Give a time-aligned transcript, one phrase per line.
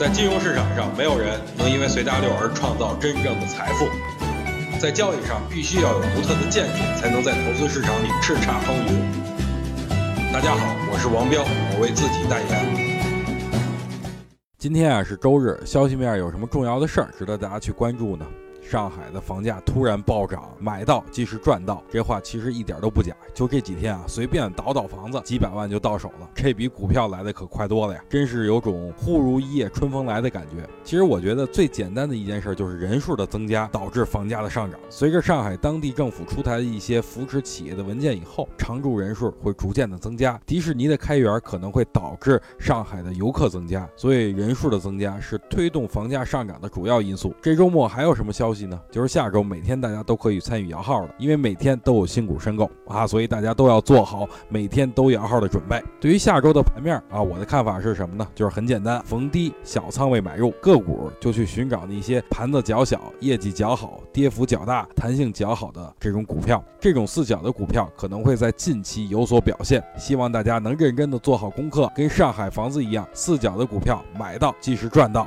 [0.00, 3.86] 在金融市场上，没有人能因为随大流而创造真正的财富。
[4.80, 10.32] 在交易上，必须要有独特的见解，才能在投资市场里叱咤风云。
[10.32, 13.28] 大家好，我是王彪，我为自己代言。
[14.56, 18.24] 今天啊是周日，消息面有什么重要的事儿值得大家去关注呢？
[18.60, 23.14] 上海的房价突然暴涨，买到即是赚到，这话其实一点都不假。
[23.34, 28.04] 就这几天啊，随便倒倒房子，几百万就到手了，这比股票来的可快多了呀！
[28.08, 30.68] 真是有种忽如一夜春风来的感觉。
[30.84, 34.78] 其实我觉得最简单的一件事就是人数的增加导致房价的上涨。
[34.88, 47.34] 随着上海当地政府出台的一些扶持企业的文件以后，常住人数会逐渐的增加，迪士尼的开园可能会导致上海的游客增加，所以人数的增加是推动房价上涨的主要因素。
[47.40, 48.66] 这周末还有什么消消息？
[48.66, 55.82] 呢，就是下周每天大家都可以参与摇号了，因为每天都有新股申购啊，所以大家都要做好每天都摇号的准备。
[56.00, 58.26] 对于下周的盘面啊，我的看法是什么呢？
[58.34, 66.62] 就是很简单，逢低小仓位买入个股，就去寻找那些盘子较小、业绩较好、跌幅较大、弹性较好的这种股票。
[66.80, 75.26] 这种四角的股票可能会在近期有所表现，希望大家能认真的做好功课，跟上海房子一样，四角的股票买到即是赚到。